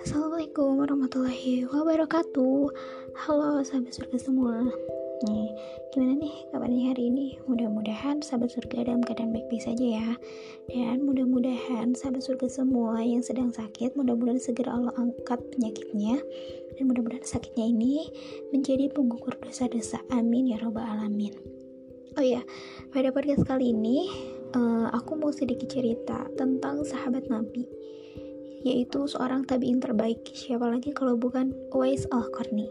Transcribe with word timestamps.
Assalamualaikum 0.00 0.80
warahmatullahi 0.80 1.68
wabarakatuh. 1.68 2.72
Halo 3.12 3.60
sahabat 3.60 3.92
surga 3.92 4.16
semua. 4.16 4.64
Nih, 5.28 5.52
gimana 5.92 6.16
nih 6.16 6.32
kabarnya 6.48 6.96
hari 6.96 7.12
ini? 7.12 7.36
Mudah-mudahan 7.44 8.24
sahabat 8.24 8.56
surga 8.56 8.88
dalam 8.88 9.04
keadaan 9.04 9.36
baik-baik 9.36 9.60
saja 9.60 10.00
ya. 10.00 10.16
Dan 10.72 11.04
mudah-mudahan 11.04 11.92
sahabat 11.92 12.24
surga 12.24 12.48
semua 12.64 13.04
yang 13.04 13.20
sedang 13.20 13.52
sakit 13.52 14.00
Mudah-mudahan 14.00 14.40
segera 14.40 14.80
Allah 14.80 14.96
angkat 14.96 15.44
penyakitnya. 15.52 16.24
Dan 16.80 16.88
mudah-mudahan 16.88 17.28
sakitnya 17.28 17.68
ini 17.68 18.08
menjadi 18.48 18.88
penggugur 18.88 19.36
dosa-dosa. 19.44 20.00
Amin 20.08 20.48
ya 20.48 20.56
robbal 20.56 20.88
alamin 20.88 21.63
Oh 22.14 22.22
iya, 22.22 22.46
pada 22.94 23.10
podcast 23.10 23.42
kali 23.42 23.74
ini 23.74 24.06
uh, 24.54 24.86
Aku 24.94 25.18
mau 25.18 25.34
sedikit 25.34 25.66
cerita 25.66 26.30
tentang 26.38 26.86
sahabat 26.86 27.26
Nabi 27.26 27.66
yaitu 28.64 29.04
seorang 29.04 29.44
tabiin 29.44 29.82
terbaik. 29.82 30.24
Siapa 30.32 30.64
lagi 30.64 30.96
kalau 30.96 31.20
bukan 31.20 31.52
Uwais 31.74 32.08
Al-Qarni? 32.08 32.70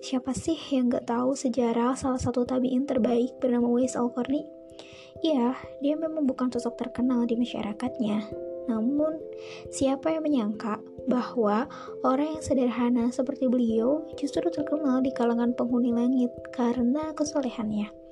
Siapa 0.00 0.32
sih 0.32 0.56
yang 0.72 0.88
gak 0.88 1.12
tahu 1.12 1.36
sejarah 1.36 1.92
salah 1.92 2.16
satu 2.16 2.48
tabiin 2.48 2.88
terbaik 2.88 3.36
bernama 3.36 3.68
Uwais 3.68 3.98
Al-Qarni? 3.98 4.48
Ya, 5.20 5.52
dia 5.84 5.94
memang 5.98 6.24
bukan 6.24 6.48
sosok 6.48 6.80
terkenal 6.80 7.28
di 7.28 7.36
masyarakatnya. 7.36 8.32
Namun, 8.70 9.20
siapa 9.68 10.14
yang 10.14 10.24
menyangka 10.24 10.80
bahwa 11.06 11.70
orang 12.02 12.38
yang 12.38 12.44
sederhana 12.44 13.12
seperti 13.14 13.46
beliau 13.46 14.08
justru 14.18 14.42
terkenal 14.50 15.04
di 15.04 15.14
kalangan 15.14 15.54
penghuni 15.54 15.94
langit 15.94 16.32
karena 16.50 17.14
kesolehannya. 17.14 18.05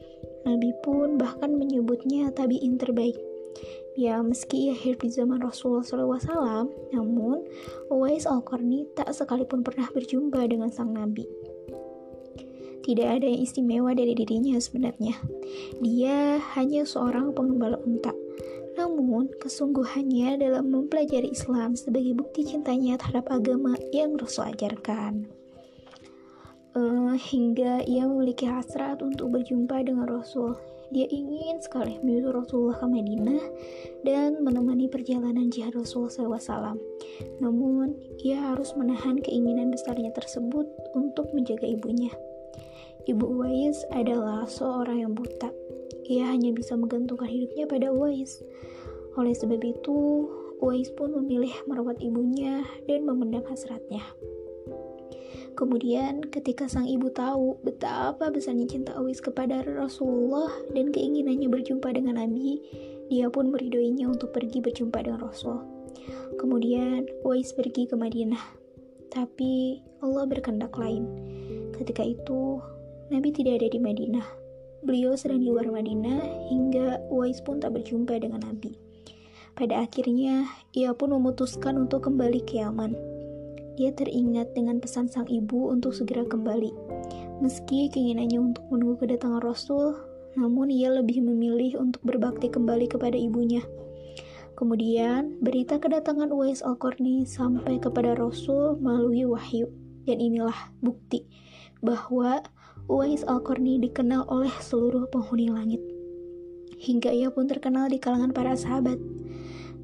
Nabi 0.45 0.71
pun 0.85 1.17
bahkan 1.17 1.57
menyebutnya 1.57 2.31
tabiin 2.35 2.77
terbaik. 2.77 3.17
Ya, 3.95 4.19
meski 4.19 4.69
ia 4.71 4.75
hidup 4.75 5.07
di 5.07 5.11
zaman 5.15 5.39
Rasulullah 5.39 5.87
SAW, 5.87 6.67
namun 6.91 7.47
Uwais 7.87 8.27
Al-Qarni 8.27 8.91
tak 8.99 9.15
sekalipun 9.15 9.63
pernah 9.63 9.87
berjumpa 9.95 10.43
dengan 10.51 10.75
sang 10.75 10.91
Nabi. 10.91 11.23
Tidak 12.85 13.09
ada 13.09 13.25
yang 13.25 13.41
istimewa 13.41 13.97
dari 13.97 14.13
dirinya 14.13 14.61
sebenarnya. 14.61 15.17
Dia 15.81 16.37
hanya 16.53 16.85
seorang 16.85 17.33
pengembala 17.33 17.81
unta. 17.81 18.13
Namun, 18.75 19.31
kesungguhannya 19.39 20.43
dalam 20.43 20.69
mempelajari 20.75 21.31
Islam 21.31 21.79
sebagai 21.79 22.19
bukti 22.19 22.45
cintanya 22.45 22.99
terhadap 22.99 23.31
agama 23.31 23.79
yang 23.95 24.19
Rasul 24.19 24.51
ajarkan. 24.51 25.34
Hingga 27.15 27.87
ia 27.87 28.05
memiliki 28.11 28.51
hasrat 28.51 28.99
untuk 29.01 29.31
berjumpa 29.39 29.87
dengan 29.87 30.11
Rasul 30.11 30.59
dia 30.95 31.11
ingin 31.11 31.59
sekali 31.59 31.99
menuju 31.99 32.31
Rasulullah 32.31 32.79
ke 32.79 32.87
Madinah 32.87 33.43
dan 34.07 34.39
menemani 34.47 34.87
perjalanan 34.87 35.51
jihad 35.51 35.75
Rasulullah 35.75 36.39
SAW. 36.39 36.79
Namun, 37.43 37.99
ia 38.23 38.39
harus 38.39 38.79
menahan 38.79 39.19
keinginan 39.19 39.75
besarnya 39.75 40.15
tersebut 40.15 40.71
untuk 40.95 41.35
menjaga 41.35 41.67
ibunya. 41.67 42.15
Ibu 43.11 43.27
Uwais 43.27 43.83
adalah 43.91 44.47
seorang 44.47 45.03
yang 45.03 45.13
buta. 45.19 45.51
Ia 46.07 46.31
hanya 46.31 46.55
bisa 46.55 46.79
menggantungkan 46.79 47.27
hidupnya 47.27 47.67
pada 47.67 47.91
Uwais. 47.91 48.39
Oleh 49.19 49.35
sebab 49.35 49.61
itu, 49.67 50.31
Uwais 50.63 50.95
pun 50.95 51.11
memilih 51.11 51.53
merawat 51.67 51.99
ibunya 51.99 52.63
dan 52.87 53.03
memendam 53.03 53.43
hasratnya. 53.51 54.05
Kemudian 55.55 56.19
ketika 56.35 56.67
sang 56.67 56.91
ibu 56.91 57.15
tahu 57.15 57.63
betapa 57.63 58.27
besarnya 58.35 58.67
cinta 58.67 58.91
Awis 58.99 59.23
kepada 59.23 59.63
Rasulullah 59.63 60.51
dan 60.75 60.91
keinginannya 60.91 61.47
berjumpa 61.47 61.95
dengan 61.95 62.19
Nabi, 62.19 62.59
dia 63.07 63.31
pun 63.31 63.55
meridoinya 63.55 64.11
untuk 64.11 64.35
pergi 64.35 64.59
berjumpa 64.59 65.07
dengan 65.07 65.23
Rasul. 65.23 65.63
Kemudian 66.43 67.07
Uwais 67.23 67.55
pergi 67.55 67.87
ke 67.87 67.95
Madinah. 67.95 68.43
Tapi 69.15 69.79
Allah 70.03 70.27
berkehendak 70.27 70.75
lain. 70.75 71.07
Ketika 71.71 72.03
itu 72.03 72.59
Nabi 73.15 73.31
tidak 73.31 73.63
ada 73.63 73.71
di 73.71 73.79
Madinah. 73.79 74.27
Beliau 74.83 75.15
sedang 75.15 75.39
di 75.39 75.55
luar 75.55 75.71
Madinah 75.71 76.51
hingga 76.51 76.99
Uwais 77.15 77.39
pun 77.39 77.63
tak 77.63 77.79
berjumpa 77.79 78.19
dengan 78.19 78.43
Nabi. 78.43 78.75
Pada 79.55 79.87
akhirnya, 79.87 80.51
ia 80.75 80.91
pun 80.99 81.15
memutuskan 81.15 81.79
untuk 81.79 82.11
kembali 82.11 82.43
ke 82.43 82.59
Yaman 82.59 83.14
dia 83.75 83.91
teringat 83.91 84.55
dengan 84.55 84.79
pesan 84.79 85.11
sang 85.11 85.27
ibu 85.27 85.71
untuk 85.71 85.95
segera 85.95 86.23
kembali. 86.23 86.71
Meski 87.43 87.91
keinginannya 87.91 88.55
untuk 88.55 88.65
menunggu 88.71 89.03
kedatangan 89.03 89.43
Rasul, 89.43 89.99
namun 90.39 90.71
ia 90.71 90.91
lebih 90.91 91.23
memilih 91.23 91.83
untuk 91.83 92.03
berbakti 92.07 92.51
kembali 92.51 92.87
kepada 92.87 93.19
ibunya. 93.19 93.63
Kemudian, 94.55 95.43
berita 95.43 95.83
kedatangan 95.83 96.31
Uwais 96.31 96.63
Al-Qarni 96.63 97.27
sampai 97.27 97.83
kepada 97.83 98.15
Rasul 98.15 98.79
melalui 98.79 99.27
wahyu. 99.27 99.67
Dan 100.07 100.23
inilah 100.23 100.71
bukti 100.79 101.27
bahwa 101.83 102.39
Uwais 102.87 103.27
Al-Qarni 103.27 103.83
dikenal 103.83 104.31
oleh 104.31 104.53
seluruh 104.63 105.11
penghuni 105.11 105.51
langit. 105.51 105.83
Hingga 106.79 107.11
ia 107.11 107.35
pun 107.35 107.51
terkenal 107.51 107.91
di 107.91 107.99
kalangan 107.99 108.31
para 108.31 108.55
sahabat. 108.55 109.01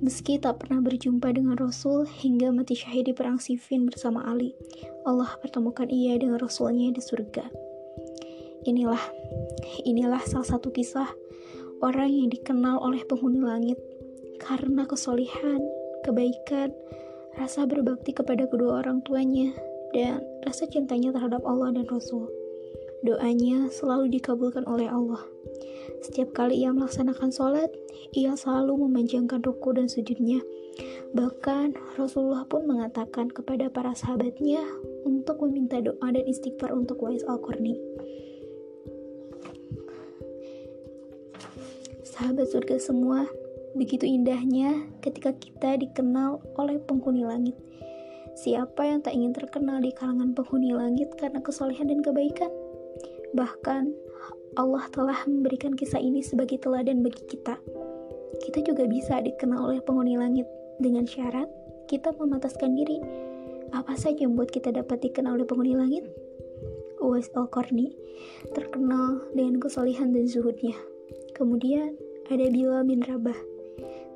Meski 0.00 0.40
tak 0.40 0.64
pernah 0.64 0.80
berjumpa 0.80 1.28
dengan 1.36 1.60
Rasul 1.60 2.08
hingga 2.08 2.48
mati 2.56 2.72
syahid 2.72 3.12
di 3.12 3.12
perang 3.12 3.36
Siffin 3.36 3.84
bersama 3.84 4.24
Ali, 4.24 4.56
Allah 5.04 5.28
pertemukan 5.44 5.84
ia 5.92 6.16
dengan 6.16 6.40
Rasulnya 6.40 6.88
di 6.88 7.04
surga. 7.04 7.44
Inilah, 8.64 9.04
inilah 9.84 10.24
salah 10.24 10.56
satu 10.56 10.72
kisah 10.72 11.08
orang 11.84 12.08
yang 12.08 12.32
dikenal 12.32 12.80
oleh 12.80 13.04
penghuni 13.04 13.44
langit 13.44 13.76
karena 14.40 14.88
kesolihan, 14.88 15.60
kebaikan, 16.08 16.72
rasa 17.36 17.68
berbakti 17.68 18.16
kepada 18.16 18.48
kedua 18.48 18.80
orang 18.80 19.04
tuanya, 19.04 19.52
dan 19.92 20.24
rasa 20.48 20.64
cintanya 20.64 21.12
terhadap 21.12 21.44
Allah 21.44 21.76
dan 21.76 21.84
Rasul. 21.92 22.39
Doanya 23.00 23.72
selalu 23.72 24.12
dikabulkan 24.12 24.68
oleh 24.68 24.84
Allah. 24.84 25.24
Setiap 26.04 26.36
kali 26.36 26.60
ia 26.64 26.72
melaksanakan 26.72 27.32
sholat, 27.32 27.72
ia 28.12 28.36
selalu 28.36 28.88
memanjangkan 28.88 29.40
ruku 29.40 29.72
dan 29.72 29.88
sujudnya. 29.88 30.44
Bahkan 31.16 31.96
Rasulullah 31.96 32.44
pun 32.46 32.68
mengatakan 32.68 33.32
kepada 33.32 33.72
para 33.72 33.96
sahabatnya 33.96 34.62
untuk 35.08 35.42
meminta 35.44 35.80
doa 35.80 36.08
dan 36.12 36.24
istighfar 36.28 36.76
untuk 36.76 37.00
Wais 37.02 37.24
Al-Qarni. 37.24 37.74
Sahabat 42.04 42.52
surga 42.52 42.76
semua, 42.76 43.24
begitu 43.72 44.04
indahnya 44.04 44.86
ketika 45.00 45.32
kita 45.34 45.80
dikenal 45.80 46.44
oleh 46.60 46.76
penghuni 46.84 47.24
langit. 47.24 47.56
Siapa 48.36 48.86
yang 48.86 49.00
tak 49.00 49.16
ingin 49.16 49.32
terkenal 49.32 49.80
di 49.80 49.90
kalangan 49.96 50.36
penghuni 50.36 50.76
langit 50.76 51.10
karena 51.16 51.40
kesolehan 51.40 51.88
dan 51.88 52.04
kebaikan? 52.04 52.52
Bahkan 53.34 53.82
Allah 54.58 54.84
telah 54.90 55.22
memberikan 55.30 55.78
kisah 55.78 56.02
ini 56.02 56.20
sebagai 56.26 56.58
teladan 56.58 57.06
bagi 57.06 57.22
kita. 57.30 57.54
Kita 58.42 58.58
juga 58.66 58.88
bisa 58.90 59.22
dikenal 59.22 59.70
oleh 59.70 59.80
penghuni 59.84 60.18
langit 60.18 60.48
dengan 60.82 61.06
syarat 61.06 61.46
kita 61.86 62.10
memataskan 62.14 62.74
diri. 62.74 62.98
Apa 63.70 63.94
saja 63.94 64.26
yang 64.26 64.34
membuat 64.34 64.50
kita 64.50 64.74
dapat 64.74 64.98
dikenal 65.06 65.38
oleh 65.38 65.46
penghuni 65.46 65.78
langit? 65.78 66.02
Uwais 66.98 67.30
Al-Qarni 67.38 67.94
terkenal 68.52 69.22
dengan 69.32 69.62
kesalihan 69.62 70.10
dan 70.10 70.26
zuhudnya. 70.26 70.74
Kemudian 71.38 71.94
ada 72.26 72.46
Bilal 72.50 72.82
bin 72.86 73.06
Rabah 73.06 73.38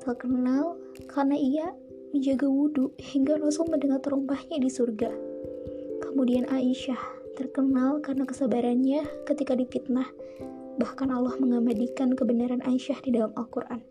terkenal 0.03 0.77
karena 1.07 1.35
ia 1.39 1.67
menjaga 2.11 2.47
wudhu 2.47 2.91
hingga 2.99 3.39
Rasul 3.39 3.71
mendengar 3.71 4.03
terompahnya 4.03 4.59
di 4.59 4.69
surga. 4.71 5.11
Kemudian 6.03 6.47
Aisyah 6.47 7.14
terkenal 7.35 7.99
karena 7.99 8.23
kesabarannya 8.23 9.03
ketika 9.27 9.53
difitnah. 9.53 10.07
Bahkan 10.79 11.11
Allah 11.11 11.35
mengabadikan 11.35 12.15
kebenaran 12.15 12.63
Aisyah 12.63 13.03
di 13.03 13.15
dalam 13.15 13.35
Al-Quran. 13.35 13.83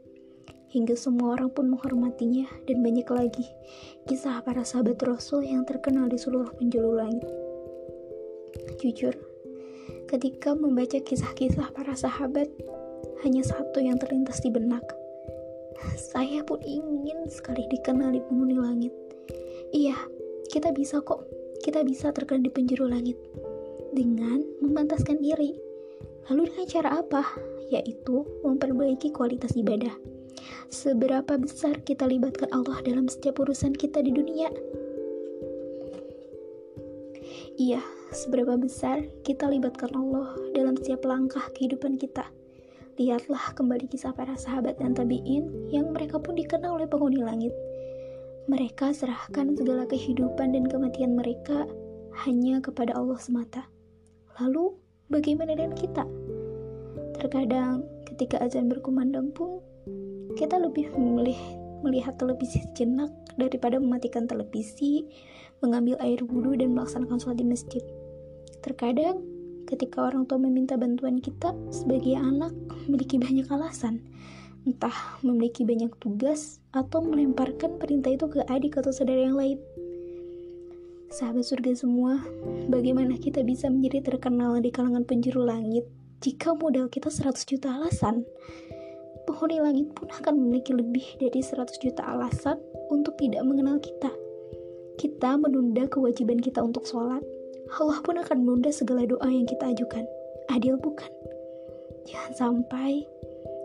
Hingga 0.73 0.99
semua 0.99 1.39
orang 1.39 1.55
pun 1.55 1.71
menghormatinya 1.71 2.51
dan 2.67 2.83
banyak 2.83 3.07
lagi 3.07 3.47
kisah 4.11 4.43
para 4.43 4.67
sahabat 4.67 4.99
Rasul 5.07 5.47
yang 5.47 5.63
terkenal 5.63 6.11
di 6.11 6.19
seluruh 6.19 6.51
penjuru 6.59 6.99
langit. 6.99 7.31
Jujur, 8.83 9.15
ketika 10.11 10.57
membaca 10.59 10.99
kisah-kisah 10.99 11.71
para 11.71 11.95
sahabat, 11.95 12.51
hanya 13.23 13.47
satu 13.47 13.79
yang 13.79 13.97
terlintas 14.03 14.43
di 14.43 14.51
benak. 14.51 14.83
Saya 15.95 16.43
pun 16.43 16.59
ingin 16.65 17.31
sekali 17.31 17.65
dikenal 17.71 18.11
di 18.11 18.21
penghuni 18.27 18.59
langit. 18.59 18.93
Iya, 19.71 19.97
kita 20.51 20.71
bisa 20.75 21.03
kok 21.03 21.34
kita 21.65 21.81
bisa 21.81 22.13
terkena 22.13 22.45
di 22.45 22.53
penjuru 22.53 22.93
langit 22.93 23.17
dengan 23.97 24.45
memantaskan 24.61 25.17
diri. 25.17 25.57
Lalu 26.29 26.53
dengan 26.53 26.67
cara 26.69 26.91
apa? 27.01 27.25
Yaitu 27.73 28.29
memperbaiki 28.45 29.09
kualitas 29.17 29.57
ibadah. 29.57 29.97
Seberapa 30.69 31.41
besar 31.41 31.81
kita 31.81 32.05
libatkan 32.05 32.53
Allah 32.53 32.85
dalam 32.85 33.09
setiap 33.09 33.41
urusan 33.41 33.73
kita 33.73 34.05
di 34.05 34.13
dunia? 34.13 34.53
Iya, 37.57 37.81
seberapa 38.13 38.61
besar 38.61 39.09
kita 39.25 39.49
libatkan 39.49 39.89
Allah 39.97 40.37
dalam 40.53 40.77
setiap 40.77 41.09
langkah 41.09 41.49
kehidupan 41.57 41.97
kita. 41.97 42.29
lihatlah 42.95 43.51
kembali 43.59 43.91
kisah 43.91 44.15
para 44.15 44.39
sahabat 44.39 44.79
dan 44.79 44.95
tabi'in 44.95 45.67
yang 45.75 45.91
mereka 45.91 46.15
pun 46.23 46.39
dikenal 46.39 46.79
oleh 46.79 46.87
penghuni 46.87 47.27
langit. 47.27 47.51
Mereka 48.45 48.93
serahkan 48.93 49.57
segala 49.57 49.89
kehidupan 49.89 50.53
dan 50.53 50.69
kematian 50.69 51.17
mereka 51.17 51.65
hanya 52.29 52.61
kepada 52.61 52.93
Allah 52.93 53.17
semata. 53.17 53.73
Lalu, 54.37 54.77
bagaimana 55.09 55.57
dengan 55.57 55.73
kita? 55.73 56.05
Terkadang 57.17 57.89
ketika 58.05 58.37
azan 58.45 58.69
berkumandang 58.69 59.33
pun, 59.33 59.65
kita 60.37 60.61
lebih 60.61 60.93
memilih 60.93 61.41
melihat 61.81 62.21
televisi 62.21 62.61
sejenak 62.61 63.09
daripada 63.41 63.81
mematikan 63.81 64.29
televisi, 64.29 65.09
mengambil 65.65 65.97
air 66.05 66.21
wudhu 66.21 66.53
dan 66.53 66.77
melaksanakan 66.77 67.17
sholat 67.17 67.41
di 67.41 67.49
masjid. 67.49 67.81
Terkadang, 68.61 69.25
ketika 69.65 70.05
orang 70.05 70.29
tua 70.29 70.37
meminta 70.37 70.77
bantuan 70.77 71.17
kita 71.17 71.57
sebagai 71.73 72.21
anak 72.21 72.53
memiliki 72.85 73.17
banyak 73.17 73.49
alasan, 73.49 74.05
entah 74.65 75.21
memiliki 75.21 75.63
banyak 75.65 75.93
tugas 76.01 76.61
atau 76.73 77.05
melemparkan 77.05 77.77
perintah 77.77 78.13
itu 78.13 78.27
ke 78.29 78.41
adik 78.49 78.81
atau 78.81 78.91
saudara 78.91 79.25
yang 79.29 79.37
lain. 79.37 79.61
Sahabat 81.13 81.47
surga 81.47 81.79
semua, 81.79 82.19
bagaimana 82.67 83.15
kita 83.21 83.47
bisa 83.47 83.71
menjadi 83.71 84.13
terkenal 84.13 84.59
di 84.59 84.75
kalangan 84.75 85.07
penjuru 85.07 85.47
langit 85.47 85.87
jika 86.25 86.57
modal 86.57 86.91
kita 86.91 87.13
100 87.13 87.39
juta 87.47 87.71
alasan? 87.77 88.27
penghuni 89.25 89.59
langit 89.59 89.91
pun 89.97 90.07
akan 90.13 90.37
memiliki 90.37 90.77
lebih 90.77 91.05
dari 91.19 91.41
100 91.41 91.81
juta 91.81 92.05
alasan 92.05 92.61
untuk 92.93 93.17
tidak 93.17 93.43
mengenal 93.43 93.81
kita. 93.81 94.13
Kita 95.01 95.41
menunda 95.41 95.91
kewajiban 95.91 96.39
kita 96.39 96.63
untuk 96.63 96.87
sholat, 96.87 97.25
Allah 97.81 97.99
pun 98.05 98.21
akan 98.21 98.45
menunda 98.45 98.71
segala 98.71 99.09
doa 99.09 99.27
yang 99.27 99.49
kita 99.49 99.75
ajukan. 99.75 100.05
Adil 100.53 100.79
bukan? 100.79 101.11
Jangan 102.07 102.33
sampai 102.37 103.03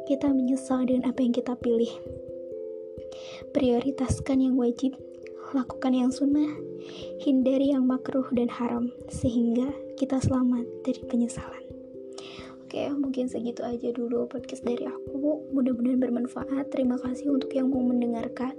kita 0.09 0.33
menyesal 0.33 0.89
dengan 0.89 1.13
apa 1.13 1.21
yang 1.21 1.37
kita 1.37 1.53
pilih. 1.53 1.93
Prioritaskan 3.53 4.41
yang 4.41 4.57
wajib, 4.57 4.97
lakukan 5.53 5.93
yang 5.93 6.09
sunnah, 6.09 6.49
hindari 7.21 7.69
yang 7.69 7.85
makruh 7.85 8.25
dan 8.33 8.49
haram, 8.49 8.89
sehingga 9.05 9.69
kita 10.01 10.17
selamat 10.17 10.65
dari 10.81 11.05
penyesalan. 11.05 11.61
Oke, 12.65 12.89
mungkin 12.93 13.29
segitu 13.29 13.61
aja 13.61 13.93
dulu 13.93 14.25
podcast 14.25 14.65
dari 14.65 14.89
aku. 14.89 15.45
Mudah-mudahan 15.53 16.01
bermanfaat. 16.01 16.73
Terima 16.73 16.97
kasih 17.01 17.33
untuk 17.33 17.53
yang 17.53 17.69
mau 17.69 17.81
mendengarkan. 17.81 18.57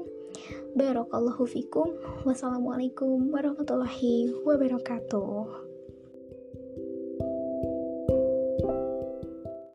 Barakallahu 0.74 1.46
fikum. 1.46 1.94
Wassalamualaikum 2.26 3.30
warahmatullahi 3.30 4.34
wabarakatuh. 4.46 5.69